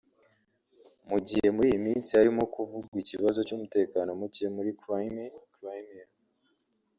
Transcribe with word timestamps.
Mu 1.09 1.17
gihe 1.27 1.47
muri 1.55 1.67
iyi 1.71 1.81
minsi 1.87 2.09
harimo 2.17 2.43
kuvugwa 2.53 2.95
ikibazo 3.03 3.39
cy’umutekano 3.47 4.09
muke 4.19 4.45
muri 4.55 4.71
Crimée/ 4.79 5.33
Crimea 5.53 6.07